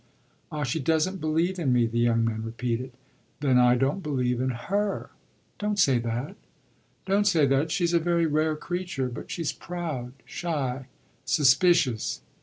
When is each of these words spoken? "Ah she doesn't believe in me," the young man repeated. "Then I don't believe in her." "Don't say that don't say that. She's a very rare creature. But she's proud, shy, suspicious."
"Ah 0.51 0.63
she 0.63 0.79
doesn't 0.79 1.21
believe 1.21 1.59
in 1.59 1.71
me," 1.71 1.85
the 1.85 1.99
young 1.99 2.25
man 2.25 2.41
repeated. 2.41 2.91
"Then 3.39 3.59
I 3.59 3.75
don't 3.75 4.01
believe 4.01 4.41
in 4.41 4.49
her." 4.49 5.11
"Don't 5.59 5.77
say 5.77 5.99
that 5.99 6.35
don't 7.05 7.27
say 7.27 7.45
that. 7.45 7.69
She's 7.69 7.93
a 7.93 7.99
very 7.99 8.25
rare 8.25 8.55
creature. 8.55 9.09
But 9.09 9.29
she's 9.29 9.53
proud, 9.53 10.13
shy, 10.25 10.87
suspicious." 11.23 12.21